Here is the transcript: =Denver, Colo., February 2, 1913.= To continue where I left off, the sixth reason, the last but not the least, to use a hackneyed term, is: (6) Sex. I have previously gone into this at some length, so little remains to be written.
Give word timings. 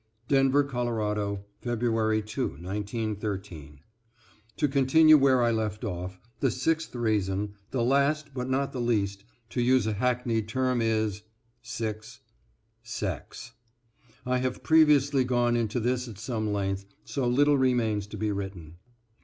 =Denver, 0.29 0.63
Colo., 0.63 1.45
February 1.61 2.23
2, 2.23 2.57
1913.= 2.59 3.81
To 4.57 4.67
continue 4.67 5.15
where 5.15 5.43
I 5.43 5.51
left 5.51 5.83
off, 5.83 6.19
the 6.39 6.49
sixth 6.49 6.95
reason, 6.95 7.53
the 7.69 7.83
last 7.83 8.33
but 8.33 8.49
not 8.49 8.71
the 8.71 8.81
least, 8.81 9.23
to 9.51 9.61
use 9.61 9.85
a 9.85 9.93
hackneyed 9.93 10.47
term, 10.47 10.81
is: 10.81 11.21
(6) 11.61 12.19
Sex. 12.81 13.51
I 14.25 14.39
have 14.39 14.63
previously 14.63 15.23
gone 15.23 15.55
into 15.55 15.79
this 15.79 16.07
at 16.07 16.17
some 16.17 16.51
length, 16.51 16.85
so 17.05 17.27
little 17.27 17.59
remains 17.59 18.07
to 18.07 18.17
be 18.17 18.31
written. 18.31 18.77